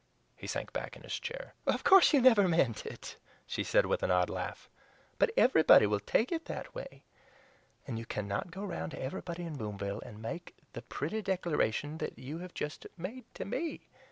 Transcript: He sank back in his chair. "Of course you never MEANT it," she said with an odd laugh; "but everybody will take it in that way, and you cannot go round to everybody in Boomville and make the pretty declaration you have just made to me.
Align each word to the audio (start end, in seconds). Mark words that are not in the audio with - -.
He 0.35 0.47
sank 0.47 0.73
back 0.73 0.95
in 0.95 1.03
his 1.03 1.19
chair. 1.19 1.53
"Of 1.67 1.83
course 1.83 2.11
you 2.11 2.21
never 2.21 2.47
MEANT 2.47 2.87
it," 2.87 3.17
she 3.45 3.63
said 3.63 3.85
with 3.85 4.01
an 4.01 4.09
odd 4.09 4.31
laugh; 4.31 4.67
"but 5.19 5.29
everybody 5.37 5.85
will 5.85 5.99
take 5.99 6.31
it 6.31 6.49
in 6.49 6.55
that 6.55 6.73
way, 6.73 7.03
and 7.85 7.99
you 7.99 8.07
cannot 8.07 8.49
go 8.49 8.65
round 8.65 8.93
to 8.93 8.99
everybody 8.99 9.43
in 9.43 9.57
Boomville 9.59 10.01
and 10.01 10.19
make 10.19 10.55
the 10.73 10.81
pretty 10.81 11.21
declaration 11.21 11.99
you 12.15 12.39
have 12.39 12.55
just 12.55 12.87
made 12.97 13.25
to 13.35 13.45
me. 13.45 13.89